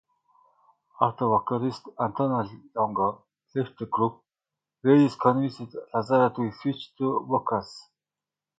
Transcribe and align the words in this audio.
After 0.99 1.25
vocalist 1.27 1.87
Antonio 1.99 2.49
Longo 2.75 3.21
left 3.53 3.77
the 3.77 3.85
group, 3.85 4.23
Reyes 4.81 5.15
convinced 5.15 5.75
Lazzara 5.93 6.35
to 6.35 6.51
switch 6.53 6.95
to 6.97 7.19
vocals. 7.29 7.87